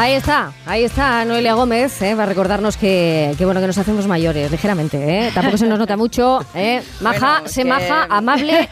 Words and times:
Ahí 0.00 0.14
está, 0.14 0.50
ahí 0.64 0.84
está 0.84 1.26
Noelia 1.26 1.52
Gómez, 1.52 2.00
¿eh? 2.00 2.14
va 2.14 2.22
a 2.22 2.26
recordarnos 2.26 2.78
que, 2.78 3.34
que, 3.36 3.44
bueno 3.44 3.60
que 3.60 3.66
nos 3.66 3.76
hacemos 3.76 4.06
mayores, 4.06 4.50
ligeramente, 4.50 4.96
¿eh? 5.26 5.30
tampoco 5.34 5.58
se 5.58 5.66
nos 5.66 5.78
nota 5.78 5.94
mucho, 5.98 6.40
¿eh? 6.54 6.80
maja, 7.02 7.32
Bueno, 7.40 7.48
se 7.48 7.64
que- 7.64 7.68
maja, 7.68 8.06
amable, 8.08 8.66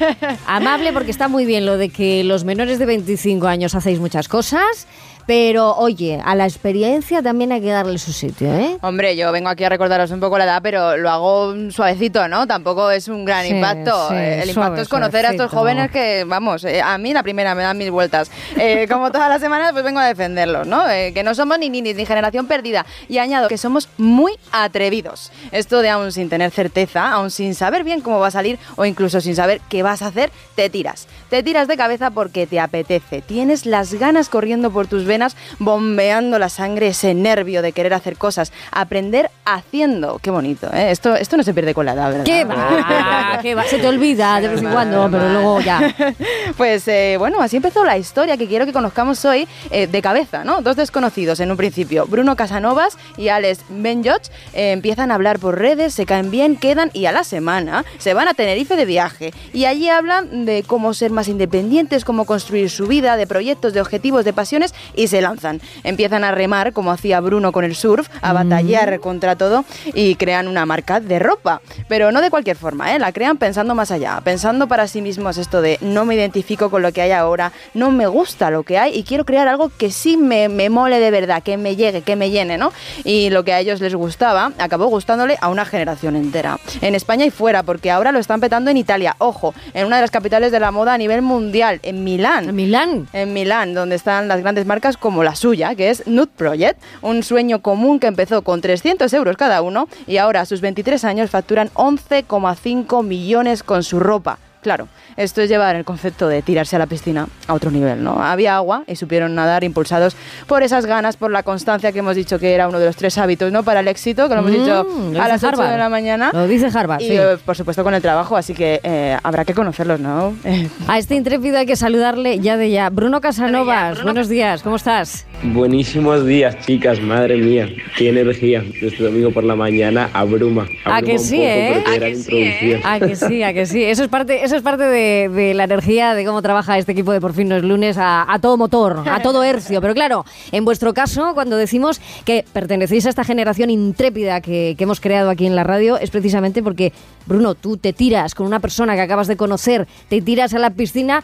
amable 0.47 0.91
porque 0.95 1.11
está 1.11 1.29
muy 1.29 1.45
bien 1.45 1.67
lo 1.67 1.77
de 1.77 1.91
que 1.91 2.25
los 2.25 2.45
menores 2.45 2.79
de 2.79 2.87
25 2.87 3.47
años 3.47 3.75
hacéis 3.75 4.01
muchas 4.01 4.27
cosas, 4.27 4.87
pero 5.29 5.77
oye, 5.77 6.19
a 6.25 6.35
la 6.35 6.47
experiencia 6.47 7.21
también 7.23 7.53
hay 7.53 7.61
que 7.61 7.69
darle 7.71 7.99
su 7.99 8.15
sitio, 8.15 8.51
¿eh? 8.55 8.79
Hombre, 8.81 9.15
yo 9.15 9.31
vengo 9.31 9.51
aquí 9.51 9.63
a 9.63 9.69
recordaros 9.69 10.11
un 10.11 10.21
poco 10.21 10.39
la 10.39 10.45
edad, 10.45 10.61
pero 10.63 10.97
lo 10.97 11.11
hago 11.11 11.55
suavecito, 11.71 12.27
¿no? 12.29 12.47
Tampoco 12.47 12.91
es 12.91 13.09
un 13.09 13.27
gran 13.27 13.45
Sí, 13.45 13.51
impacto. 13.51 14.09
sí, 14.09 14.15
Eh, 14.15 14.41
el 14.43 14.51
suave, 14.55 14.69
impacto 14.69 14.81
es 14.81 14.89
conocer 14.89 15.27
a 15.27 15.31
estos 15.33 15.51
jóvenes 15.51 15.91
que, 15.91 16.25
vamos, 16.27 16.65
eh, 16.65 16.81
a 16.81 16.97
mí 16.97 17.13
la 17.13 17.23
primera 17.23 17.55
me 17.55 17.63
dan 17.63 17.77
mil 17.77 17.91
vueltas. 17.91 18.31
Eh, 18.57 18.87
como 18.91 19.13
todas 19.13 19.29
las 19.29 19.43
semanas, 19.43 19.73
pues 19.73 19.85
vengo 19.85 20.01
a 20.01 20.07
defenderlos, 20.07 20.67
¿no? 20.67 20.89
Eh, 20.89 21.13
que 21.13 21.23
no 21.23 21.35
somos 21.35 21.59
ni, 21.59 21.69
ni, 21.69 21.83
ni 21.83 22.07
generación 22.07 22.47
perdida. 22.47 22.87
Y 23.07 23.19
añado 23.19 23.49
que 23.49 23.59
somos 23.59 23.91
muy 23.99 24.33
atrevidos. 24.51 25.31
Esto 25.53 25.83
de 25.83 25.91
aún 25.91 26.11
sin 26.11 26.31
tener 26.31 26.51
certeza, 26.53 27.13
aún 27.13 27.31
sin 27.31 27.55
saber 27.55 27.85
bien 27.85 28.01
cómo 28.01 28.19
va 28.19 28.29
a 28.29 28.31
salir 28.31 28.59
o 28.77 28.87
incluso 28.87 29.21
sin 29.21 29.37
saber 29.37 29.61
qué 29.69 29.83
vas 29.83 30.01
a 30.01 30.07
hacer, 30.07 30.31
te 30.55 30.71
tiras. 30.71 31.07
Te 31.29 31.43
tiras 31.43 31.69
de 31.69 31.77
cabeza 31.77 32.11
porque 32.13 32.47
te 32.47 32.61
apetece. 32.61 33.21
Tienes 33.21 33.67
las 33.67 33.93
ganas 33.93 34.31
corriendo 34.31 34.71
por 34.71 34.87
tus 34.87 35.05
venas, 35.05 35.18
bombeando 35.59 36.39
la 36.39 36.49
sangre, 36.49 36.89
ese 36.89 37.15
nervio 37.15 37.63
de 37.63 37.73
querer 37.73 37.95
hacer 37.95 38.17
cosas. 38.17 38.53
Aprender 38.73 39.31
haciendo. 39.45 40.19
Qué 40.19 40.31
bonito, 40.31 40.69
¿eh? 40.73 40.91
Esto, 40.91 41.15
esto 41.15 41.37
no 41.37 41.43
se 41.43 41.55
pierde 41.55 41.75
con 41.75 41.87
la 41.87 41.93
edad, 41.93 42.11
¿verdad? 42.11 42.25
¿Qué 42.25 42.45
va? 42.45 43.39
¿Qué 43.43 43.55
va? 43.55 43.65
Se 43.65 43.79
te 43.79 43.89
olvida 43.89 44.41
de 44.41 44.49
vez 44.49 44.63
en 44.63 44.71
cuando, 44.71 45.09
pero 45.11 45.29
luego 45.31 45.61
ya. 45.61 45.95
Pues 46.57 46.89
eh, 46.89 47.17
bueno, 47.19 47.41
así 47.41 47.57
empezó 47.57 47.85
la 47.85 47.99
historia 47.99 48.37
que 48.37 48.49
quiero 48.49 48.67
que 48.67 48.73
conozcamos 48.73 49.25
hoy 49.25 49.47
eh, 49.71 49.87
de 49.87 50.03
cabeza, 50.03 50.45
¿no? 50.45 50.61
Dos 50.61 50.77
desconocidos 50.77 51.41
en 51.41 51.51
un 51.51 51.57
principio, 51.57 52.07
Bruno 52.07 52.37
Casanovas 52.37 52.97
y 53.17 53.29
Alex 53.29 53.61
Benjoch, 53.69 54.23
eh, 54.55 54.73
empiezan 54.73 55.11
a 55.11 55.15
hablar 55.15 55.39
por 55.39 55.59
redes, 55.59 55.95
se 55.95 56.07
caen 56.07 56.31
bien, 56.31 56.57
quedan 56.57 56.91
y 56.95 57.07
a 57.07 57.13
la 57.13 57.25
semana 57.25 57.85
se 57.99 58.15
van 58.15 58.29
a 58.29 58.35
Tenerife 58.35 58.77
de 58.77 58.85
viaje. 58.85 59.33
Y 59.53 59.67
allí 59.67 59.89
hablan 59.89 60.45
de 60.47 60.65
cómo 60.67 60.95
ser 60.95 61.11
más 61.11 61.29
independientes, 61.29 62.05
cómo 62.05 62.25
construir 62.25 62.71
su 62.71 62.87
vida, 62.87 63.17
de 63.17 63.27
proyectos, 63.27 63.73
de 63.73 63.81
objetivos, 63.81 64.25
de 64.25 64.33
pasiones 64.33 64.75
y 64.99 65.07
se 65.07 65.23
lanzan. 65.23 65.61
Empiezan 65.85 66.25
a 66.25 66.33
remar 66.33 66.73
como 66.73 66.91
hacía 66.91 67.21
Bruno 67.21 67.53
con 67.53 67.65
el 67.65 67.77
surf, 67.77 68.09
a 68.21 68.33
batallar 68.33 68.99
contra 69.01 69.37
todo 69.37 69.65
y 69.95 70.17
crean 70.17 70.49
una 70.49 70.67
marca 70.67 71.01
de 71.01 71.19
ropa. 71.21 71.63
Pero 71.89 72.11
no 72.11 72.21
de 72.21 72.31
cualquier 72.31 72.57
forma, 72.57 72.95
¿eh? 72.95 72.99
La 72.99 73.13
crean 73.13 73.39
pensando 73.39 73.75
más 73.75 73.91
allá, 73.93 74.21
pensando 74.25 74.67
para 74.67 74.89
sí 74.89 75.01
mismos 75.01 75.39
esto 75.39 75.63
de 75.63 75.79
no 75.81 76.05
me 76.05 76.17
identifico 76.17 76.69
con 76.69 76.83
lo 76.83 76.93
que 76.93 77.01
hay 77.01 77.13
ahora, 77.13 77.53
no 77.75 77.93
me 77.93 78.09
gusta 78.09 78.51
lo 78.51 78.65
que 78.65 78.77
hay 78.77 78.99
y 78.99 79.05
quiero 79.05 79.25
crear 79.25 79.47
algo 79.47 79.71
que 79.71 79.93
sí 79.93 80.17
me, 80.17 80.49
me 80.49 80.69
mole 80.69 80.99
de 80.99 81.11
verdad, 81.13 81.43
que 81.43 81.57
me 81.57 81.77
llegue, 81.77 82.03
que 82.03 82.17
me 82.17 82.31
llene, 82.31 82.59
¿no? 82.59 82.73
Y 83.05 83.31
lo 83.31 83.45
que 83.45 83.53
a 83.53 83.61
ellos 83.61 83.81
les 83.81 83.95
gustaba 83.95 84.53
acabó 84.59 84.87
gustándole 84.87 85.39
a 85.41 85.49
una 85.49 85.65
generación 85.65 86.17
entera. 86.17 86.59
En 86.81 86.97
España 86.97 87.25
y 87.25 87.31
fuera, 87.31 87.63
porque 87.63 87.93
ahora 87.93 88.11
lo 88.11 88.19
están 88.19 88.41
petando 88.41 88.71
en 88.71 88.77
Italia, 88.77 89.15
ojo, 89.19 89.55
en 89.75 89.87
una 89.87 89.97
de 89.97 90.03
las 90.03 90.11
capitales 90.11 90.51
de 90.51 90.59
la 90.59 90.73
moda 90.73 90.95
a 90.95 90.99
nivel 90.99 91.23
mundial, 91.23 91.79
en 91.85 92.03
Milán. 92.03 92.49
¿En 92.49 92.57
Milán? 92.57 93.09
En 93.13 93.33
Milán, 93.33 93.75
donde 93.75 93.95
están 93.95 94.27
las 94.27 94.41
grandes 94.41 94.67
marcas 94.67 94.88
como 94.97 95.23
la 95.23 95.35
suya, 95.35 95.75
que 95.75 95.91
es 95.91 96.07
Nude 96.07 96.31
Project, 96.37 96.81
un 97.03 97.23
sueño 97.23 97.63
común 97.63 98.01
que 98.01 98.07
empezó 98.07 98.43
con 98.43 98.61
300 98.61 99.13
euros 99.13 99.37
cada 99.37 99.63
uno 99.63 99.89
y 100.07 100.17
ahora 100.17 100.41
a 100.41 100.47
sus 100.47 100.61
23 100.61 101.05
años 101.05 101.31
facturan 101.31 101.71
11,5 101.75 103.05
millones 103.05 103.63
con 103.63 103.83
su 103.83 104.01
ropa. 104.01 104.39
Claro, 104.61 104.89
esto 105.17 105.41
es 105.41 105.49
llevar 105.49 105.77
el 105.77 105.85
concepto 105.85 106.29
de 106.29 106.43
tirarse 106.43 106.77
a 106.77 106.79
la 106.81 106.87
piscina 106.87 107.29
a 107.47 107.55
otro 107.55 107.71
nivel, 107.71 108.03
¿no? 108.03 108.23
Había 108.23 108.57
agua 108.57 108.83
y 108.87 108.97
supieron 108.97 109.35
nadar 109.35 109.63
impulsados 109.65 110.17
por 110.47 110.63
esas 110.63 110.85
ganas, 110.87 111.17
por 111.17 111.31
la 111.31 111.43
constancia 111.43 111.93
que 111.93 112.01
hemos 112.01 112.17
dicho 112.17 112.39
que 112.39 112.53
era 112.55 112.69
uno 112.69 112.79
de 112.81 112.87
los 112.87 112.97
tres 112.97 113.17
hábitos, 113.19 113.53
¿no? 113.53 113.63
Para 113.63 113.81
el 113.81 113.89
éxito, 113.89 114.29
que 114.29 114.35
lo 114.35 114.41
hemos 114.41 114.51
Mm, 114.53 114.55
dicho 114.55 114.87
lo 115.13 115.23
a 115.23 115.29
las 115.29 115.43
8 115.45 115.49
Harvard. 115.55 115.71
de 115.73 115.79
la 115.79 115.89
mañana. 115.89 116.31
Lo 116.33 116.47
dice 116.49 116.69
Harvard, 116.77 117.01
Y 117.01 117.09
sí. 117.09 117.17
eh, 117.17 117.37
por 117.45 117.57
supuesto 117.57 117.85
con 117.85 117.95
el 117.95 118.03
trabajo, 118.03 118.37
así 118.37 118.53
que 118.55 118.81
eh, 118.83 119.17
habrá 119.23 119.45
que 119.45 119.55
conocerlos, 119.55 120.01
¿no? 120.01 120.35
Eh, 120.45 120.69
A 120.89 120.99
este 120.99 121.15
intrépido 121.15 121.59
hay 121.59 121.67
que 121.67 121.77
saludarle 121.77 122.39
ya 122.41 122.57
de 122.57 122.71
ya. 122.71 122.91
Bruno 122.91 123.21
Casanovas, 123.21 124.03
buenos 124.03 124.29
días, 124.29 124.63
¿cómo 124.63 124.77
estás? 124.77 125.27
Buenísimos 125.43 126.27
días, 126.27 126.59
chicas, 126.67 127.01
madre 127.01 127.37
mía, 127.37 127.69
qué 127.97 128.09
energía. 128.11 128.63
Este 128.81 129.03
domingo 129.03 129.31
por 129.31 129.45
la 129.45 129.55
mañana 129.57 130.11
abruma. 130.13 130.67
¿A 130.85 130.97
abruma 130.97 131.03
que 131.03 131.13
un 131.13 131.19
sí, 131.19 131.37
poco, 131.37 131.49
eh? 131.49 131.85
¿A 131.87 131.95
eran 131.95 132.11
introducciones. 132.11 132.85
A 132.85 132.99
que 133.01 133.17
sí, 133.17 133.43
a 133.43 133.53
que 133.53 133.67
sí. 133.67 133.85
Eso 133.85 134.03
es 134.03 134.09
parte, 134.09 134.45
eso 134.45 134.57
es 134.59 134.65
parte 134.65 134.85
de, 134.85 135.29
de 135.29 135.55
la 135.55 135.65
energía 135.65 136.15
de 136.15 136.25
cómo 136.25 136.43
trabaja 136.43 136.79
este 136.79 136.93
equipo 136.93 137.13
de 137.13 137.21
Por 137.21 137.33
fin 137.33 137.49
no 137.49 137.57
es 137.57 137.63
lunes 137.63 137.97
a, 137.97 138.31
a 138.31 138.39
todo 138.39 138.57
motor, 138.57 139.03
a 139.09 139.23
todo 139.23 139.43
hercio. 139.45 139.81
Pero 139.81 139.95
claro, 139.95 140.25
en 140.53 140.65
vuestro 140.65 140.93
caso, 140.93 141.33
cuando 141.35 141.57
decimos 141.57 142.01
que 142.25 142.45
pertenecéis 142.53 143.07
a 143.07 143.09
esta 143.09 143.25
generación 143.25 143.71
intrépida 143.71 144.41
que, 144.41 144.75
que 144.77 144.85
hemos 144.85 145.01
creado 145.01 145.31
aquí 145.31 145.47
en 145.47 145.57
la 145.57 145.65
radio, 145.65 145.97
es 145.97 146.11
precisamente 146.11 146.63
porque, 146.63 146.93
Bruno, 147.27 147.55
tú 147.55 147.77
te 147.77 147.93
tiras 147.93 148.35
con 148.35 148.47
una 148.47 148.61
persona 148.61 148.95
que 148.95 149.01
acabas 149.01 149.29
de 149.29 149.37
conocer, 149.37 149.87
te 150.09 150.21
tiras 150.21 150.53
a 150.55 150.59
la 150.59 150.71
piscina. 150.71 151.23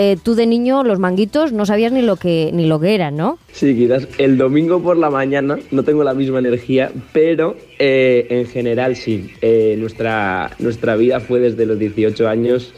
Eh, 0.00 0.16
tú 0.22 0.36
de 0.36 0.46
niño 0.46 0.84
los 0.84 1.00
manguitos 1.00 1.52
no 1.52 1.66
sabías 1.66 1.90
ni 1.90 2.02
lo 2.02 2.14
que 2.14 2.50
ni 2.54 2.66
lo 2.66 2.78
que 2.78 2.94
eran, 2.94 3.16
¿no? 3.16 3.36
Sí, 3.50 3.74
quizás 3.74 4.06
el 4.18 4.38
domingo 4.38 4.80
por 4.80 4.96
la 4.96 5.10
mañana 5.10 5.58
no 5.72 5.82
tengo 5.82 6.04
la 6.04 6.14
misma 6.14 6.38
energía, 6.38 6.92
pero 7.12 7.56
eh, 7.80 8.24
en 8.30 8.46
general 8.46 8.94
sí. 8.94 9.32
Eh, 9.42 9.74
nuestra, 9.76 10.52
nuestra 10.60 10.94
vida 10.94 11.18
fue 11.18 11.40
desde 11.40 11.66
los 11.66 11.80
18 11.80 12.28
años 12.28 12.72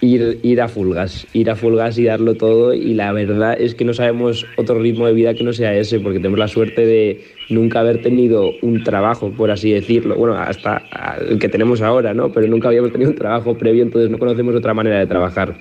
ir, 0.00 0.40
ir 0.42 0.60
a 0.60 0.66
Fulgas, 0.66 1.28
ir 1.32 1.50
a 1.50 1.54
Fulgas 1.54 1.98
y 1.98 2.04
darlo 2.04 2.34
todo 2.34 2.74
y 2.74 2.94
la 2.94 3.12
verdad 3.12 3.56
es 3.56 3.76
que 3.76 3.84
no 3.84 3.94
sabemos 3.94 4.44
otro 4.56 4.80
ritmo 4.80 5.06
de 5.06 5.12
vida 5.12 5.34
que 5.34 5.44
no 5.44 5.52
sea 5.52 5.72
ese, 5.72 6.00
porque 6.00 6.18
tenemos 6.18 6.40
la 6.40 6.48
suerte 6.48 6.84
de 6.84 7.24
nunca 7.48 7.80
haber 7.80 8.02
tenido 8.02 8.50
un 8.62 8.82
trabajo, 8.82 9.30
por 9.30 9.50
así 9.50 9.70
decirlo, 9.72 10.16
bueno, 10.16 10.34
hasta 10.36 10.82
el 11.28 11.38
que 11.38 11.48
tenemos 11.48 11.80
ahora, 11.82 12.12
¿no? 12.14 12.30
Pero 12.32 12.46
nunca 12.48 12.68
habíamos 12.68 12.92
tenido 12.92 13.10
un 13.10 13.16
trabajo 13.16 13.56
previo, 13.56 13.82
entonces 13.82 14.10
no 14.10 14.18
conocemos 14.18 14.54
otra 14.54 14.74
manera 14.74 14.98
de 14.98 15.06
trabajar. 15.06 15.56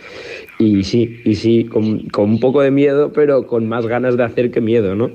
Y 0.58 0.84
sí, 0.84 1.20
y 1.26 1.36
sí, 1.36 1.66
con, 1.66 2.00
con 2.10 2.30
un 2.30 2.40
poco 2.40 2.62
de 2.62 2.72
miedo, 2.72 3.12
pero 3.14 3.46
con 3.46 3.68
más 3.68 3.86
ganas 3.88 4.16
de 4.16 4.24
hacer 4.24 4.52
que 4.52 4.62
miedo, 4.62 4.96
¿no? 4.96 5.12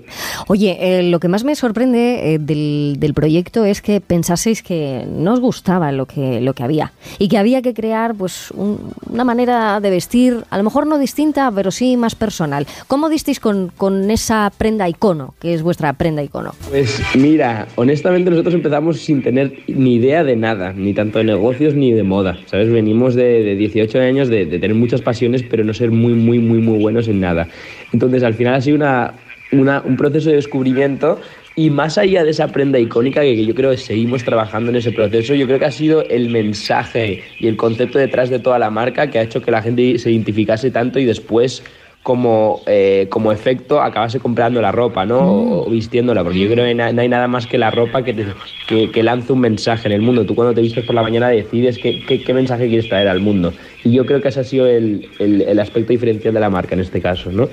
Oye, 0.48 0.76
eh, 0.80 1.02
lo 1.02 1.18
que 1.18 1.28
más 1.28 1.44
me 1.44 1.54
sorprende 1.54 2.34
eh, 2.34 2.38
del, 2.38 2.96
del 2.98 3.14
proyecto 3.14 3.64
es 3.64 3.80
que 3.80 4.00
pensaseis 4.00 4.62
que 4.62 5.06
no 5.10 5.32
os 5.32 5.40
gustaba 5.40 5.92
lo 5.92 6.06
que, 6.06 6.40
lo 6.42 6.52
que 6.54 6.62
había 6.62 6.92
y 7.18 7.28
que 7.28 7.38
había 7.38 7.62
que 7.62 7.72
crear 7.74 8.14
pues 8.14 8.50
un- 8.52 8.78
una 9.10 9.24
manera 9.24 9.80
de 9.80 9.90
vestir, 9.90 10.36
a 10.50 10.58
lo 10.58 10.64
mejor 10.64 10.86
no 10.86 10.98
distinta, 10.98 11.50
pero 11.54 11.70
sí 11.70 11.96
más 11.96 12.14
personal. 12.14 12.66
¿Cómo 12.86 13.08
disteis 13.08 13.40
con, 13.40 13.72
con 13.76 14.10
esa 14.10 14.52
prenda 14.56 14.88
icono, 14.88 15.34
que 15.40 15.54
es 15.54 15.62
vuestra 15.62 15.94
prenda 15.94 16.22
icono? 16.22 16.52
Pues 16.68 17.00
mira, 17.16 17.66
honestamente 17.74 18.30
nosotros 18.30 18.54
empezamos 18.54 19.00
sin 19.00 19.22
tener 19.22 19.52
ni 19.66 19.94
idea 19.96 20.22
de 20.22 20.36
nada, 20.36 20.72
ni 20.72 20.94
tanto 20.94 21.18
de 21.18 21.24
negocios 21.24 21.74
ni 21.74 21.92
de 21.92 22.02
moda, 22.04 22.38
¿sabes? 22.46 22.70
Venimos 22.70 23.14
de, 23.14 23.42
de 23.42 23.56
18 23.56 23.98
años 23.98 24.28
de, 24.28 24.46
tener 24.46 24.74
muchas 24.74 25.00
pasiones, 25.02 25.42
pero 25.42 25.64
no 25.64 25.74
ser 25.74 25.90
muy, 25.90 26.12
muy, 26.12 26.38
muy, 26.38 26.58
muy 26.58 26.78
buenos 26.78 27.08
en 27.08 27.20
nada. 27.20 27.48
Entonces 27.92 28.22
al 28.22 28.34
final 28.34 28.54
ha 28.54 28.60
sido 28.60 28.76
una- 28.76 29.82
un 29.84 29.96
proceso 29.96 30.28
de 30.30 30.36
descubrimiento 30.36 31.20
y 31.56 31.70
más 31.70 31.98
allá 31.98 32.22
de 32.22 32.30
esa 32.30 32.46
prenda 32.48 32.78
icónica 32.78 33.22
que, 33.22 33.34
que 33.34 33.46
yo 33.46 33.54
creo 33.54 33.72
que 33.72 33.76
seguimos 33.76 34.22
trabajando 34.22 34.70
en 34.70 34.76
ese 34.76 34.92
proceso, 34.92 35.34
yo 35.34 35.46
creo 35.46 35.58
que 35.58 35.64
ha 35.64 35.72
sido 35.72 36.06
el 36.08 36.28
mensaje 36.30 37.22
y 37.40 37.48
el 37.48 37.56
concepto 37.56 37.98
detrás 37.98 38.30
de 38.30 38.38
toda 38.38 38.60
la 38.60 38.70
marca 38.70 39.10
que 39.10 39.18
ha 39.18 39.22
hecho 39.22 39.42
que 39.42 39.50
la 39.50 39.60
gente 39.62 39.98
se 39.98 40.12
identificase 40.12 40.70
tanto 40.70 41.00
y 41.00 41.04
después 41.04 41.64
como, 42.02 42.62
eh, 42.66 43.06
como 43.10 43.30
efecto 43.30 43.82
acabase 43.82 44.20
comprando 44.20 44.60
la 44.62 44.72
ropa, 44.72 45.04
¿no? 45.04 45.18
O, 45.18 45.66
o 45.66 45.70
vistiéndola, 45.70 46.22
porque 46.24 46.38
yo 46.40 46.50
creo 46.50 46.64
que 46.64 46.74
na- 46.74 46.92
no 46.92 47.02
hay 47.02 47.08
nada 47.08 47.28
más 47.28 47.46
que 47.46 47.58
la 47.58 47.70
ropa 47.70 48.02
que, 48.02 48.14
te- 48.14 48.26
que, 48.66 48.90
que 48.90 49.02
lance 49.02 49.32
un 49.32 49.40
mensaje 49.40 49.86
en 49.88 49.92
el 49.92 50.00
mundo. 50.00 50.24
Tú 50.24 50.34
cuando 50.34 50.54
te 50.54 50.62
vistes 50.62 50.84
por 50.84 50.94
la 50.94 51.02
mañana 51.02 51.28
decides 51.28 51.78
qué, 51.78 52.02
qué, 52.06 52.22
qué 52.22 52.32
mensaje 52.34 52.68
quieres 52.68 52.88
traer 52.88 53.08
al 53.08 53.20
mundo. 53.20 53.52
Y 53.84 53.92
yo 53.92 54.06
creo 54.06 54.22
que 54.22 54.28
ese 54.28 54.40
ha 54.40 54.44
sido 54.44 54.66
el, 54.66 55.08
el, 55.18 55.42
el 55.42 55.60
aspecto 55.60 55.92
diferencial 55.92 56.32
de 56.32 56.40
la 56.40 56.48
marca 56.50 56.74
en 56.74 56.80
este 56.80 57.00
caso, 57.02 57.30
¿no? 57.30 57.48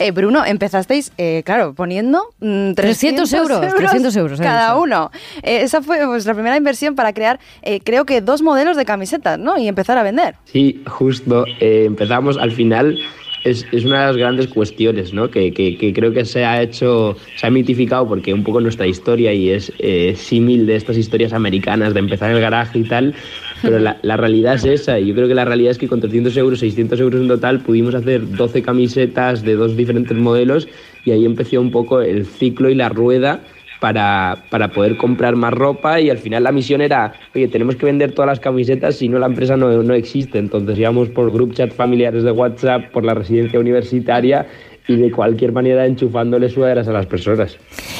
Eh, 0.00 0.10
Bruno, 0.10 0.44
empezasteis, 0.44 1.12
eh, 1.18 1.42
claro, 1.44 1.72
poniendo 1.72 2.20
mm, 2.40 2.72
300 2.72 3.32
euros, 3.32 3.60
300 3.76 4.16
euros, 4.16 4.40
cada 4.40 4.70
eso. 4.72 4.80
uno. 4.80 5.12
Eh, 5.44 5.60
esa 5.62 5.82
fue 5.82 6.04
vuestra 6.04 6.34
primera 6.34 6.56
inversión 6.56 6.96
para 6.96 7.12
crear, 7.12 7.38
eh, 7.62 7.78
creo 7.84 8.04
que 8.06 8.20
dos 8.20 8.42
modelos 8.42 8.76
de 8.76 8.84
camisetas, 8.84 9.38
¿no? 9.38 9.56
Y 9.56 9.68
empezar 9.68 9.98
a 9.98 10.02
vender. 10.02 10.34
Sí, 10.46 10.82
justo. 10.88 11.44
eh, 11.60 11.84
empezamos 11.86 12.38
al 12.38 12.50
final. 12.50 12.98
Es, 13.46 13.64
es 13.72 13.84
una 13.84 14.00
de 14.00 14.06
las 14.08 14.16
grandes 14.16 14.48
cuestiones, 14.48 15.12
¿no? 15.14 15.30
Que, 15.30 15.52
que- 15.52 15.76
que 15.78 15.92
creo 15.92 16.12
que 16.12 16.24
se 16.24 16.44
ha 16.44 16.60
hecho, 16.62 17.16
se 17.36 17.46
ha 17.46 17.50
mitificado 17.50 18.06
porque 18.08 18.34
un 18.34 18.42
poco 18.42 18.60
nuestra 18.60 18.86
historia 18.86 19.32
y 19.32 19.50
es 19.50 19.72
eh, 19.78 20.14
símil 20.16 20.66
de 20.66 20.76
estas 20.76 20.96
historias 20.96 21.32
americanas 21.32 21.94
de 21.94 22.00
empezar 22.00 22.30
en 22.30 22.36
el 22.36 22.42
garaje 22.42 22.80
y 22.80 22.84
tal, 22.84 23.14
pero 23.62 23.78
la, 23.78 23.98
la 24.02 24.16
realidad 24.16 24.54
es 24.56 24.64
esa. 24.64 24.98
Yo 24.98 25.14
creo 25.14 25.28
que 25.28 25.34
la 25.34 25.44
realidad 25.44 25.70
es 25.70 25.78
que 25.78 25.88
con 25.88 26.00
300 26.00 26.36
euros, 26.36 26.58
600 26.58 26.98
euros 27.00 27.20
en 27.20 27.28
total, 27.28 27.60
pudimos 27.60 27.94
hacer 27.94 28.28
12 28.36 28.62
camisetas 28.62 29.42
de 29.44 29.54
dos 29.54 29.76
diferentes 29.76 30.16
modelos 30.16 30.68
y 31.04 31.12
ahí 31.12 31.24
empezó 31.24 31.60
un 31.60 31.70
poco 31.70 32.00
el 32.00 32.26
ciclo 32.26 32.68
y 32.68 32.74
la 32.74 32.88
rueda 32.88 33.40
para, 33.80 34.44
para 34.50 34.68
poder 34.68 34.96
comprar 34.96 35.36
más 35.36 35.52
ropa 35.52 36.00
y 36.00 36.10
al 36.10 36.18
final 36.18 36.44
la 36.44 36.52
misión 36.52 36.80
era, 36.80 37.12
oye, 37.34 37.48
tenemos 37.48 37.76
que 37.76 37.86
vender 37.86 38.12
todas 38.12 38.28
las 38.28 38.40
camisetas, 38.40 38.96
si 38.96 39.08
no 39.08 39.18
la 39.18 39.26
empresa 39.26 39.56
no, 39.56 39.82
no 39.82 39.94
existe. 39.94 40.38
Entonces 40.38 40.78
íbamos 40.78 41.08
por 41.10 41.30
group 41.30 41.54
chat 41.54 41.72
familiares 41.72 42.22
de 42.22 42.30
WhatsApp, 42.30 42.90
por 42.90 43.04
la 43.04 43.14
residencia 43.14 43.60
universitaria 43.60 44.46
y 44.88 44.96
de 44.96 45.10
cualquier 45.10 45.52
manera 45.52 45.86
enchufándole 45.86 46.48
sudaderas 46.48 46.88
a 46.88 46.92
las 46.92 47.06
personas. 47.06 47.56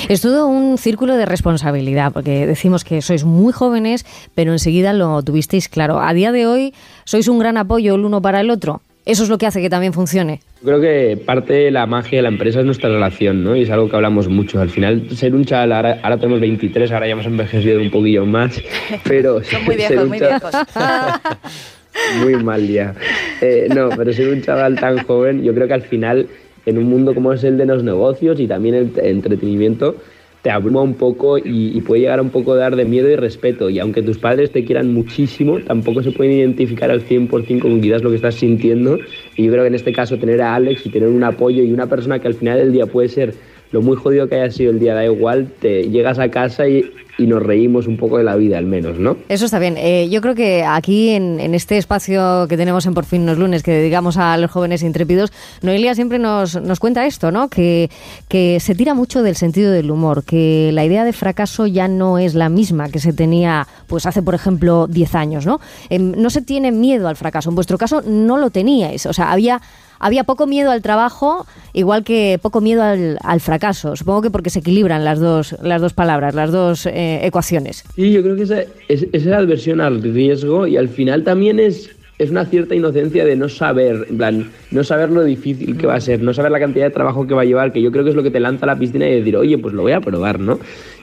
Es 0.08 0.20
todo 0.20 0.46
un 0.46 0.78
círculo 0.78 1.16
de 1.16 1.26
responsabilidad, 1.26 2.12
porque 2.12 2.46
decimos 2.46 2.84
que 2.84 3.02
sois 3.02 3.24
muy 3.24 3.52
jóvenes, 3.52 4.06
pero 4.34 4.52
enseguida 4.52 4.92
lo 4.92 5.22
tuvisteis 5.22 5.68
claro. 5.68 6.00
A 6.00 6.12
día 6.14 6.32
de 6.32 6.46
hoy 6.46 6.74
sois 7.04 7.28
un 7.28 7.38
gran 7.38 7.56
apoyo 7.56 7.94
el 7.94 8.04
uno 8.04 8.22
para 8.22 8.40
el 8.40 8.50
otro. 8.50 8.82
Eso 9.06 9.22
es 9.22 9.28
lo 9.28 9.38
que 9.38 9.46
hace 9.46 9.62
que 9.62 9.70
también 9.70 9.92
funcione. 9.92 10.40
Creo 10.64 10.80
que 10.80 11.16
parte 11.24 11.52
de 11.52 11.70
la 11.70 11.86
magia 11.86 12.18
de 12.18 12.22
la 12.22 12.28
empresa 12.28 12.58
es 12.58 12.66
nuestra 12.66 12.90
relación, 12.90 13.44
¿no? 13.44 13.54
Y 13.54 13.62
es 13.62 13.70
algo 13.70 13.88
que 13.88 13.94
hablamos 13.94 14.28
mucho. 14.28 14.60
Al 14.60 14.68
final, 14.68 15.08
ser 15.16 15.32
un 15.32 15.44
chaval, 15.44 15.72
ahora, 15.72 16.16
tenemos 16.16 16.40
23, 16.40 16.90
ahora 16.90 17.06
ya 17.06 17.12
hemos 17.12 17.26
envejecido 17.26 17.80
un 17.80 17.90
poquillo 17.92 18.26
más, 18.26 18.60
pero... 19.04 19.44
Son 19.44 19.64
muy 19.64 19.76
viejos, 19.76 20.08
muy 20.08 20.18
viejos. 20.18 20.50
muy 22.20 22.34
mal 22.42 22.66
ya. 22.66 22.94
Eh, 23.40 23.68
no, 23.72 23.90
pero 23.90 24.12
ser 24.12 24.28
un 24.28 24.42
chaval 24.42 24.74
tan 24.74 24.98
joven, 25.04 25.44
yo 25.44 25.54
creo 25.54 25.68
que 25.68 25.74
al 25.74 25.82
final, 25.82 26.26
en 26.66 26.76
un 26.76 26.84
mundo 26.84 27.14
como 27.14 27.32
es 27.32 27.44
el 27.44 27.56
de 27.56 27.66
los 27.66 27.84
negocios 27.84 28.40
y 28.40 28.48
también 28.48 28.74
el 28.74 28.92
entretenimiento, 28.96 29.98
te 30.46 30.52
abruma 30.52 30.80
un 30.80 30.94
poco 30.94 31.38
y, 31.38 31.80
puede 31.80 32.02
llegar 32.02 32.20
a 32.20 32.22
un 32.22 32.30
poco 32.30 32.54
dar 32.54 32.76
de 32.76 32.84
miedo 32.84 33.10
y 33.10 33.16
respeto. 33.16 33.68
Y 33.68 33.80
aunque 33.80 34.00
tus 34.00 34.16
padres 34.16 34.52
te 34.52 34.64
quieran 34.64 34.94
muchísimo, 34.94 35.58
tampoco 35.58 36.04
se 36.04 36.12
pueden 36.12 36.34
identificar 36.34 36.88
al 36.88 37.04
100% 37.04 37.62
con 37.62 37.80
quizás 37.80 38.00
lo 38.04 38.10
que 38.10 38.14
estás 38.14 38.36
sintiendo. 38.36 38.96
Y 39.34 39.42
yo 39.42 39.50
creo 39.50 39.64
que 39.64 39.68
en 39.70 39.74
este 39.74 39.92
caso 39.92 40.16
tener 40.18 40.40
a 40.40 40.54
Alex 40.54 40.86
y 40.86 40.90
tener 40.90 41.08
un 41.08 41.24
apoyo 41.24 41.64
y 41.64 41.72
una 41.72 41.88
persona 41.88 42.20
que 42.20 42.28
al 42.28 42.34
final 42.34 42.58
del 42.58 42.70
día 42.70 42.86
puede 42.86 43.08
ser 43.08 43.34
lo 43.72 43.82
muy 43.82 43.96
jodido 43.96 44.28
que 44.28 44.36
haya 44.36 44.50
sido 44.50 44.70
el 44.70 44.78
día, 44.78 44.94
da 44.94 45.04
igual, 45.04 45.48
te 45.60 45.88
llegas 45.90 46.18
a 46.18 46.30
casa 46.30 46.68
y, 46.68 46.90
y 47.18 47.26
nos 47.26 47.42
reímos 47.42 47.86
un 47.86 47.96
poco 47.96 48.18
de 48.18 48.24
la 48.24 48.36
vida 48.36 48.58
al 48.58 48.66
menos, 48.66 48.98
¿no? 48.98 49.16
Eso 49.28 49.46
está 49.46 49.58
bien. 49.58 49.76
Eh, 49.78 50.08
yo 50.10 50.20
creo 50.20 50.34
que 50.34 50.64
aquí 50.64 51.10
en, 51.10 51.54
este 51.54 51.78
espacio 51.78 52.46
que 52.48 52.56
tenemos 52.56 52.84
en 52.86 52.94
Por 52.94 53.04
fin 53.04 53.26
los 53.26 53.38
lunes, 53.38 53.62
que 53.62 53.72
dedicamos 53.72 54.16
a 54.16 54.36
los 54.36 54.50
jóvenes 54.50 54.82
intrépidos, 54.82 55.32
Noelia 55.62 55.94
siempre 55.94 56.18
nos, 56.18 56.60
nos 56.60 56.80
cuenta 56.80 57.06
esto, 57.06 57.30
¿no? 57.30 57.48
Que, 57.48 57.90
que 58.28 58.60
se 58.60 58.74
tira 58.74 58.94
mucho 58.94 59.22
del 59.22 59.36
sentido 59.36 59.72
del 59.72 59.90
humor, 59.90 60.24
que 60.24 60.70
la 60.72 60.84
idea 60.84 61.04
de 61.04 61.12
fracaso 61.12 61.66
ya 61.66 61.88
no 61.88 62.18
es 62.18 62.34
la 62.34 62.48
misma 62.48 62.88
que 62.88 62.98
se 62.98 63.12
tenía 63.12 63.66
pues 63.86 64.06
hace, 64.06 64.22
por 64.22 64.34
ejemplo, 64.34 64.86
10 64.86 65.14
años, 65.14 65.46
¿no? 65.46 65.60
Em, 65.88 66.12
no 66.16 66.30
se 66.30 66.42
tiene 66.42 66.72
miedo 66.72 67.08
al 67.08 67.16
fracaso. 67.16 67.50
En 67.50 67.54
vuestro 67.54 67.78
caso 67.78 68.02
no 68.02 68.36
lo 68.36 68.50
teníais. 68.50 69.06
O 69.06 69.12
sea, 69.12 69.32
había 69.32 69.60
había 69.98 70.24
poco 70.24 70.46
miedo 70.46 70.70
al 70.70 70.82
trabajo, 70.82 71.46
igual 71.72 72.04
que 72.04 72.38
poco 72.40 72.60
miedo 72.60 72.82
al, 72.82 73.40
fracaso. 73.40 73.96
Supongo 73.96 74.22
que 74.22 74.30
porque 74.30 74.50
se 74.50 74.60
equilibran 74.60 75.04
las 75.04 75.20
dos, 75.20 75.56
las 75.62 75.80
dos 75.80 75.92
palabras, 75.92 76.34
las 76.34 76.50
dos 76.50 76.86
eh, 76.86 77.20
ecuaciones. 77.22 77.84
Sí, 77.94 78.12
yo 78.12 78.22
creo 78.22 78.36
que 78.36 78.42
esa, 78.42 78.62
es, 78.88 79.24
la 79.24 79.38
adversión 79.38 79.80
al 79.80 80.02
riesgo 80.02 80.66
y 80.66 80.76
al 80.76 80.88
final 80.88 81.24
también 81.24 81.60
es, 81.60 81.90
es 82.18 82.30
una 82.30 82.44
cierta 82.46 82.74
inocencia 82.74 83.24
de 83.24 83.36
no 83.36 83.48
saber, 83.48 84.06
en 84.08 84.16
plan, 84.16 84.50
no 84.70 84.84
saber 84.84 85.10
lo 85.10 85.22
difícil 85.22 85.76
que 85.76 85.86
va 85.86 85.94
a 85.94 86.00
ser, 86.00 86.22
no 86.22 86.32
saber 86.32 86.52
la 86.52 86.60
cantidad 86.60 86.86
de 86.86 86.90
trabajo 86.90 87.26
que 87.26 87.34
va 87.34 87.42
a 87.42 87.46
llevar, 87.46 87.72
que 87.72 87.82
yo 87.82 87.92
creo 87.92 88.04
que 88.04 88.10
es 88.10 88.16
lo 88.16 88.22
que 88.22 88.30
te 88.30 88.40
lanza 88.40 88.64
a 88.64 88.68
la 88.68 88.78
piscina 88.78 89.08
y 89.08 89.16
decir, 89.16 89.36
oye, 89.36 89.58
pues 89.58 89.74
lo 89.74 89.82
voy 89.82 89.92
a 89.92 90.00
probar, 90.00 90.40
¿no? 90.40 90.58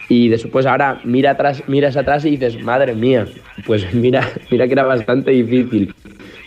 Y 0.10 0.30
después 0.30 0.66
ahora 0.66 1.00
mira 1.04 1.32
atrás, 1.32 1.64
miras 1.68 1.96
atrás 1.96 2.26
y 2.26 2.32
dices, 2.32 2.62
madre 2.62 2.94
mía, 2.94 3.26
pues 3.66 3.94
mira, 3.94 4.30
mira 4.52 4.68
que 4.68 4.74
era 4.74 4.84
bastante 4.84 5.32
difícil. 5.32 5.94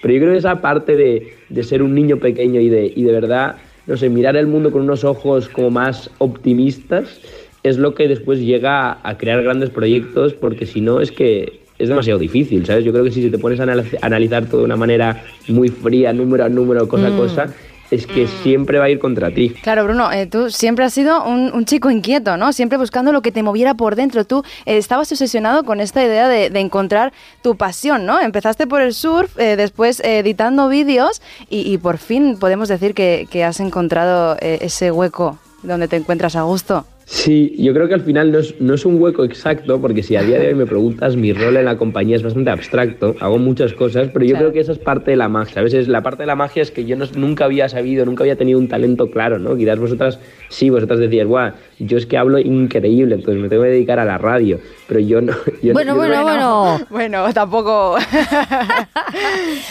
Pero 0.02 0.14
yo 0.14 0.20
creo 0.20 0.32
que 0.32 0.38
esa 0.38 0.60
parte 0.60 0.96
de, 0.96 1.34
de 1.48 1.62
ser 1.62 1.82
un 1.82 1.94
niño 1.94 2.18
pequeño 2.18 2.60
y 2.60 2.68
de, 2.68 2.92
y 2.94 3.02
de 3.02 3.12
verdad, 3.12 3.56
no 3.86 3.96
sé, 3.96 4.08
mirar 4.08 4.36
el 4.36 4.46
mundo 4.46 4.70
con 4.70 4.82
unos 4.82 5.04
ojos 5.04 5.48
como 5.48 5.70
más 5.70 6.10
optimistas 6.18 7.20
es 7.62 7.78
lo 7.78 7.94
que 7.94 8.06
después 8.06 8.40
llega 8.40 8.98
a 9.02 9.18
crear 9.18 9.42
grandes 9.42 9.70
proyectos, 9.70 10.34
porque 10.34 10.66
si 10.66 10.80
no 10.80 11.00
es 11.00 11.10
que 11.10 11.60
es 11.78 11.88
demasiado 11.88 12.18
difícil, 12.18 12.64
¿sabes? 12.64 12.84
Yo 12.84 12.92
creo 12.92 13.04
que 13.04 13.10
si 13.10 13.28
te 13.28 13.38
pones 13.38 13.60
a 13.60 13.66
analizar 14.02 14.46
todo 14.46 14.60
de 14.60 14.66
una 14.66 14.76
manera 14.76 15.22
muy 15.48 15.68
fría, 15.68 16.12
número 16.12 16.44
a 16.44 16.48
número, 16.48 16.88
cosa 16.88 17.08
a 17.08 17.10
mm. 17.10 17.16
cosa, 17.16 17.54
es 17.90 18.06
que 18.06 18.24
mm. 18.24 18.42
siempre 18.42 18.78
va 18.78 18.86
a 18.86 18.90
ir 18.90 18.98
contra 18.98 19.30
ti. 19.30 19.50
Claro, 19.62 19.84
Bruno, 19.84 20.10
eh, 20.12 20.26
tú 20.26 20.50
siempre 20.50 20.84
has 20.84 20.92
sido 20.92 21.24
un, 21.24 21.64
chico 21.66 21.90
inquieto, 21.90 22.36
¿no? 22.36 22.52
Siempre 22.52 22.78
buscando 22.78 23.12
lo 23.12 23.22
que 23.22 23.32
te 23.32 23.42
moviera 23.42 23.74
por 23.74 23.96
dentro. 23.96 24.24
Tú 24.24 24.44
eh, 24.64 24.76
estabas 24.76 25.10
obsesionado 25.10 25.64
con 25.64 25.80
esta 25.80 26.04
idea 26.04 26.28
de, 26.28 26.46
encontrar 26.56 27.12
tu 27.42 27.56
pasión, 27.56 28.06
¿no? 28.06 28.20
Empezaste 28.20 28.66
por 28.66 28.80
el 28.80 28.94
surf, 28.94 29.38
eh, 29.38 29.56
después 29.56 30.00
editando 30.00 30.68
vídeos 30.68 31.20
y, 31.50 31.76
por 31.78 31.98
fin 31.98 32.38
podemos 32.38 32.68
decir 32.68 32.94
que 32.94 33.44
has 33.44 33.60
encontrado 33.60 34.36
ese 34.40 34.90
hueco 34.90 35.38
donde 35.62 35.88
te 35.88 35.96
encuentras 35.96 36.36
a 36.36 36.42
gusto. 36.42 36.86
Sí, 37.08 37.54
yo 37.56 37.72
creo 37.72 37.86
que 37.86 37.94
al 37.94 38.00
final 38.00 38.32
no 38.32 38.40
es, 38.40 38.60
no 38.60 38.74
es, 38.74 38.84
un 38.84 39.00
hueco 39.00 39.24
exacto, 39.24 39.80
porque 39.80 40.02
si 40.02 40.16
a 40.16 40.22
día 40.22 40.40
de 40.40 40.48
hoy 40.48 40.54
me 40.54 40.66
preguntas, 40.66 41.14
mi 41.14 41.32
rol 41.32 41.56
en 41.56 41.64
la 41.64 41.76
compañía 41.78 42.16
es 42.16 42.22
bastante 42.24 42.50
abstracto, 42.50 43.14
hago 43.20 43.38
muchas 43.38 43.74
cosas, 43.74 44.08
pero 44.12 44.24
yo 44.24 44.34
creo 44.36 44.52
que 44.52 44.58
esa 44.58 44.72
es 44.72 44.78
parte 44.78 45.12
de 45.12 45.16
la 45.16 45.28
magia. 45.28 45.60
A 45.60 45.62
veces 45.62 45.86
la 45.86 46.02
parte 46.02 46.24
de 46.24 46.26
la 46.26 46.34
magia 46.34 46.62
es 46.62 46.72
que 46.72 46.84
yo 46.84 46.96
nunca 47.14 47.44
había 47.44 47.68
sabido, 47.68 48.04
nunca 48.04 48.24
había 48.24 48.34
tenido 48.34 48.58
un 48.58 48.66
talento 48.66 49.08
claro, 49.08 49.38
¿no? 49.38 49.56
Quizás 49.56 49.78
vosotras, 49.78 50.18
sí, 50.48 50.68
vosotras 50.68 50.98
decías, 50.98 51.28
guau, 51.28 51.52
yo 51.78 51.96
es 51.96 52.06
que 52.06 52.18
hablo 52.18 52.40
increíble, 52.40 53.14
entonces 53.14 53.40
me 53.40 53.48
tengo 53.48 53.62
que 53.62 53.68
dedicar 53.68 54.00
a 54.00 54.04
la 54.04 54.18
radio, 54.18 54.58
pero 54.88 54.98
yo 54.98 55.20
no... 55.20 55.32
bueno, 55.62 55.94
bueno, 55.94 56.22
bueno, 56.24 56.80
bueno. 56.90 57.32
tampoco... 57.32 57.98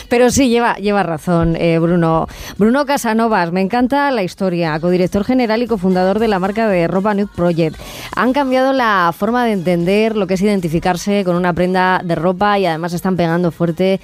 pero 0.09 0.29
sí, 0.29 0.47
lleva, 0.47 0.75
lleva 0.75 1.03
razón, 1.03 1.57
eh, 1.57 1.79
Bruno. 1.79 2.29
Bruno 2.57 2.85
Casanovas, 2.85 3.51
me 3.51 3.59
encanta 3.59 4.09
la 4.11 4.23
historia, 4.23 4.79
codirector 4.79 5.25
general 5.25 5.61
y 5.61 5.67
cofundador 5.67 6.19
de 6.19 6.29
la 6.29 6.39
marca 6.39 6.69
de 6.69 6.87
ropa 6.87 7.13
New 7.13 7.24
Project. 7.27 7.77
Han 8.15 8.33
cambiado 8.33 8.73
la 8.73 9.13
forma 9.17 9.45
de 9.45 9.53
entender 9.53 10.15
lo 10.15 10.27
que 10.27 10.35
es 10.35 10.41
identificarse 10.41 11.23
con 11.23 11.35
una 11.35 11.53
prenda 11.53 12.01
de 12.03 12.15
ropa 12.15 12.59
y 12.59 12.65
además 12.65 12.93
están 12.93 13.15
pegando 13.15 13.51
fuerte 13.51 13.99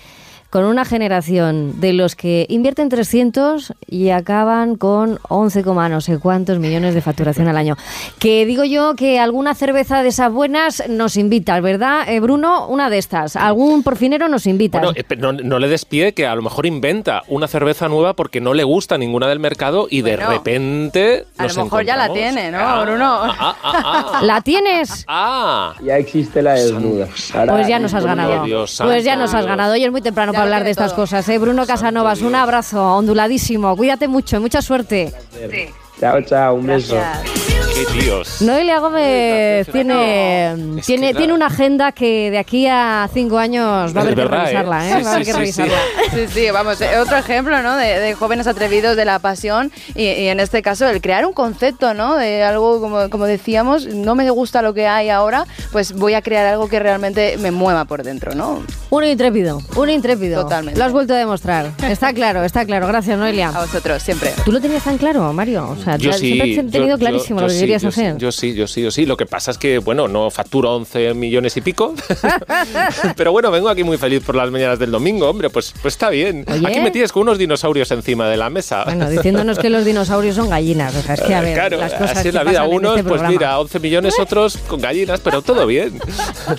con 0.51 0.65
una 0.65 0.83
generación 0.83 1.80
de 1.80 1.94
los 1.94 2.18
que 2.18 2.45
invierten 2.50 2.89
300 2.89 3.74
y 3.88 4.09
acaban 4.09 4.75
con 4.75 5.18
11, 5.30 5.63
no 5.63 6.01
sé 6.01 6.19
cuántos 6.19 6.59
millones 6.59 6.94
de 6.94 7.01
facturación 7.01 7.48
al 7.48 7.56
año. 7.56 7.77
Que 8.19 8.45
digo 8.45 8.65
yo 8.65 8.95
que 8.95 9.18
alguna 9.18 9.56
cerveza 9.56 10.03
de 10.03 10.09
esas 10.09 10.30
buenas 10.30 10.83
nos 10.89 11.15
invita, 11.15 11.57
¿verdad, 11.62 12.03
eh, 12.09 12.19
Bruno? 12.19 12.68
Una 12.68 12.89
de 12.89 12.98
estas. 12.98 13.38
Algún 13.38 13.81
porfinero 13.81 14.27
nos 14.27 14.45
invita. 14.45 14.80
Bueno, 14.80 14.94
eh, 14.94 15.15
no, 15.15 15.57
le 15.57 15.69
despide 15.69 16.13
que 16.13 16.27
a 16.27 16.36
lo 16.36 16.42
mejor 16.42 16.65
inventa 16.65 17.24
una 17.30 17.48
cerveza 17.48 17.88
nueva 17.88 18.13
porque 18.13 18.42
no 18.42 18.53
le 18.53 18.65
gusta 18.65 18.98
ninguna 18.98 19.30
del 19.30 19.39
mercado 19.39 19.88
y 19.89 20.01
de 20.01 20.18
repente. 20.18 21.27
A 21.38 21.48
lo 21.48 21.63
mejor 21.63 21.86
ya 21.86 21.95
la 21.95 22.12
tiene, 22.12 22.51
¿no, 22.51 22.59
ah, 22.59 22.83
Bruno? 22.83 23.06
Ah, 23.24 23.56
ah, 23.63 24.19
¿La 24.24 24.42
tienes? 24.42 25.06
Ah. 25.07 25.75
Ya 25.81 25.98
existe 25.98 26.42
la 26.42 26.56
desnuda. 26.56 27.07
pues 27.48 27.68
ya 27.69 27.80
nos 27.80 27.94
has 27.94 28.06
ganado. 28.06 28.44
pues 28.80 29.06
ya 29.06 29.15
nos 29.15 29.33
has 29.33 29.45
ganado. 29.45 29.74
Hoy 29.74 29.86
es 29.86 29.92
muy 29.92 30.01
temprano 30.01 30.34
hablar 30.41 30.63
de 30.63 30.71
estas 30.71 30.93
cosas. 30.93 31.27
¿eh? 31.29 31.38
Bruno 31.38 31.65
Casanovas, 31.65 32.21
un 32.21 32.36
abrazo 32.36 32.98
onduladísimo. 32.98 33.75
Cuídate 33.75 34.07
mucho, 34.07 34.39
mucha 34.41 34.62
suerte. 34.62 35.13
Chao, 36.00 36.21
chao, 36.21 36.55
un 36.55 36.65
beso. 36.65 36.98
Noelia 38.41 38.79
Gómez 38.79 39.67
tiene, 39.71 40.81
tiene, 40.86 41.13
tiene 41.13 41.33
una 41.33 41.48
agenda 41.48 41.91
que 41.91 42.31
de 42.31 42.38
aquí 42.38 42.67
a 42.67 43.10
cinco 43.13 43.38
años 43.38 43.95
va 43.95 44.01
a 44.01 44.03
haber 44.03 44.15
que 44.15 44.25
revisarla, 44.25 44.89
¿eh? 44.89 45.03
Va 45.03 45.10
a 45.10 45.13
haber 45.13 45.25
que 45.25 45.33
revisarla. 45.33 45.77
Sí, 46.12 46.27
sí, 46.27 46.51
vamos, 46.51 46.81
eh, 46.81 46.98
otro 47.00 47.17
ejemplo, 47.17 47.62
¿no? 47.62 47.77
De, 47.77 48.13
jóvenes 48.15 48.48
atrevidos 48.48 48.95
de 48.95 49.05
la 49.05 49.19
pasión 49.19 49.71
y, 49.95 50.05
en 50.05 50.39
este 50.39 50.62
caso 50.62 50.88
el 50.88 51.01
crear 51.01 51.25
un 51.25 51.33
concepto, 51.33 51.93
¿no? 51.93 52.17
De 52.17 52.43
algo, 52.43 52.81
como, 52.81 53.10
como 53.10 53.25
decíamos, 53.25 53.86
no 53.86 54.15
me 54.15 54.29
gusta 54.29 54.62
lo 54.62 54.74
que 54.74 54.88
hay 54.88 55.10
ahora, 55.10 55.45
pues 55.71 55.93
voy 55.93 56.13
a 56.13 56.21
crear 56.21 56.45
algo 56.48 56.67
que 56.67 56.79
realmente 56.79 57.38
me 57.38 57.51
mueva 57.51 57.86
por 57.86 58.03
dentro, 58.03 58.36
¿no? 58.36 58.63
Un 58.91 59.05
intrépido, 59.05 59.62
un 59.77 59.89
intrépido. 59.89 60.43
Totalmente. 60.43 60.77
Lo 60.77 60.86
has 60.86 60.91
vuelto 60.91 61.13
a 61.13 61.17
demostrar. 61.17 61.71
Está 61.81 62.12
claro, 62.13 62.43
está 62.43 62.65
claro. 62.65 62.88
Gracias, 62.88 63.17
Noelia. 63.17 63.48
A 63.48 63.62
vosotros, 63.62 64.03
siempre. 64.03 64.33
¿Tú 64.43 64.51
lo 64.51 64.60
tenías 64.60 64.83
tan 64.83 64.98
claro, 64.98 65.31
Mario? 65.31 65.69
O 65.69 65.81
sea, 65.81 65.95
yo 65.95 66.12
siempre 66.12 66.55
he 66.55 66.63
tenido 66.63 66.98
clarísimo 66.98 67.39
lo 67.39 67.48
que 67.48 67.57
querías 67.57 67.86
hacer. 67.86 68.17
yo 68.17 68.33
sí, 68.33 68.53
yo 68.53 68.67
sí, 68.67 68.81
yo 68.81 68.91
sí. 68.91 69.05
Lo 69.05 69.15
que 69.15 69.25
pasa 69.25 69.51
es 69.51 69.57
que, 69.57 69.77
bueno, 69.77 70.10
no 70.10 70.29
facturo 70.29 70.75
11 70.75 71.13
millones 71.13 71.55
y 71.55 71.62
pico. 71.62 71.95
pero 73.15 73.31
bueno, 73.31 73.50
vengo 73.50 73.69
aquí 73.69 73.86
muy 73.86 73.98
feliz 73.98 74.24
por 74.25 74.36
las 74.36 74.51
mañanas 74.51 74.77
del 74.77 74.91
domingo, 74.91 75.29
hombre, 75.29 75.50
pues, 75.50 75.74
pues 75.81 75.93
está 75.93 76.10
bien. 76.10 76.43
Aquí 76.50 76.81
me 76.81 76.91
tienes 76.91 77.13
con 77.13 77.21
unos 77.21 77.38
dinosaurios 77.38 77.89
encima 77.91 78.27
de 78.27 78.36
la 78.36 78.50
mesa. 78.50 78.83
Bueno, 78.83 79.10
diciéndonos 79.10 79.57
que 79.57 79.69
los 79.69 79.86
dinosaurios 79.86 80.36
son 80.36 80.50
gallinas. 80.50 80.93
O 80.98 81.01
sea, 81.01 81.15
es 81.15 81.21
que, 81.21 81.33
a 81.33 81.39
ver, 81.39 81.53
claro, 81.53 81.77
las 81.77 81.93
cosas 81.93 82.17
así 82.17 82.27
es 82.27 82.33
la 82.33 82.43
vida. 82.43 82.67
Unos, 82.67 82.98
este 82.98 83.07
pues 83.07 83.21
mira, 83.21 83.57
11 83.57 83.79
millones, 83.79 84.19
otros 84.19 84.57
con 84.67 84.81
gallinas, 84.81 85.21
pero 85.21 85.41
todo 85.41 85.65
bien. 85.65 85.98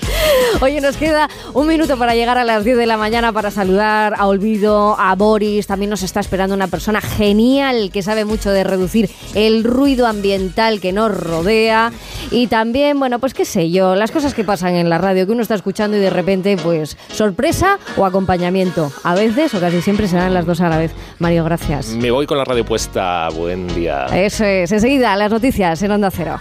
Oye, 0.63 0.81
nos 0.81 0.97
queda 0.97 1.29
un 1.53 1.67
minuto 1.67 1.99
para 1.99 2.15
llegar 2.15 2.22
a 2.29 2.45
las 2.45 2.65
10 2.65 2.77
de 2.77 2.87
la 2.87 2.97
mañana 2.97 3.33
para 3.33 3.51
saludar 3.51 4.15
a 4.17 4.27
Olvido, 4.27 4.97
a 4.99 5.15
Boris. 5.17 5.67
También 5.67 5.91
nos 5.91 6.03
está 6.03 6.21
esperando 6.21 6.55
una 6.55 6.69
persona 6.69 7.01
genial 7.01 7.91
que 7.93 8.03
sabe 8.03 8.25
mucho 8.25 8.51
de 8.51 8.63
reducir 8.63 9.11
el 9.35 9.65
ruido 9.65 10.07
ambiental 10.07 10.81
que 10.81 10.93
nos 10.93 11.13
rodea. 11.13 11.93
Y 12.31 12.47
también, 12.47 12.99
bueno, 12.99 13.19
pues 13.19 13.35
qué 13.35 13.45
sé 13.45 13.71
yo, 13.71 13.97
las 13.97 14.13
cosas 14.13 14.35
que 14.35 14.45
pasan 14.45 14.77
en 14.77 14.89
la 14.89 14.99
radio 14.99 15.27
que 15.27 15.33
uno 15.33 15.43
está 15.43 15.57
escuchando 15.57 15.97
y 15.97 16.01
de 16.01 16.11
repente, 16.11 16.57
pues 16.57 16.97
sorpresa 17.13 17.79
o 17.97 18.07
acompañamiento. 18.07 18.93
A 19.03 19.15
veces 19.15 19.53
o 19.55 19.61
casi 19.61 19.83
siempre 19.83 20.07
se 20.07 20.17
dan 20.17 20.33
las 20.33 20.47
dos 20.47 20.61
a 20.61 20.69
la 20.69 20.79
vez. 20.79 20.93
Mario, 21.19 21.45
gracias. 21.45 21.89
Me 21.89 22.11
voy 22.11 22.27
con 22.27 22.39
la 22.39 22.45
radio 22.45 22.65
puesta. 22.65 23.29
Buen 23.31 23.67
día. 23.75 24.07
Eso 24.07 24.45
es. 24.45 24.71
Enseguida, 24.71 25.17
las 25.17 25.31
noticias 25.31 25.83
en 25.83 25.91
Onda 25.91 26.11
Cero. 26.11 26.39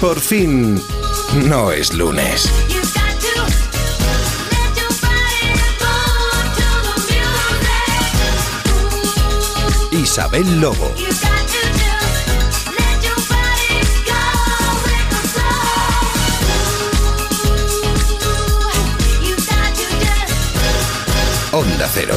Por 0.00 0.18
fin, 0.18 0.80
no 1.46 1.70
es 1.70 1.92
lunes. 1.92 2.69
Isabel 10.20 10.60
Lobo. 10.60 10.92
Onda 21.52 21.88
Cero. 21.88 22.14